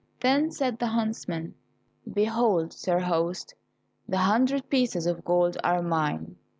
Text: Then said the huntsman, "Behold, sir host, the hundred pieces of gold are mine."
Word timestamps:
Then 0.19 0.49
said 0.49 0.79
the 0.79 0.87
huntsman, 0.87 1.53
"Behold, 2.11 2.73
sir 2.73 2.97
host, 3.01 3.53
the 4.09 4.17
hundred 4.17 4.67
pieces 4.67 5.05
of 5.05 5.23
gold 5.23 5.59
are 5.63 5.83
mine." 5.83 6.37